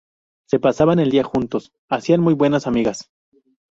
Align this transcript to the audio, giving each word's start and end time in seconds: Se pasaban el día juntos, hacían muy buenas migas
Se 0.49 0.57
pasaban 0.59 0.97
el 0.97 1.11
día 1.11 1.23
juntos, 1.23 1.73
hacían 1.87 2.21
muy 2.21 2.33
buenas 2.33 2.65
migas 2.65 3.11